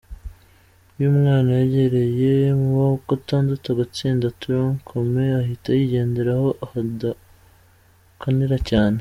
Iyo 0.95 1.07
umwana 1.13 1.49
yigereye 1.59 2.31
mu 2.59 2.69
wa 2.79 2.89
gatatu 3.07 3.65
agatsinda 3.73 4.25
tronc-commun 4.41 5.29
ahita 5.41 5.69
yigendera 5.77 6.31
aho 6.37 6.49
badakanira 6.73 8.57
cyane. 8.69 8.99